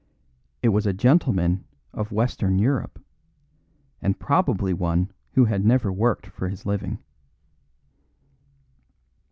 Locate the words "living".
6.65-6.97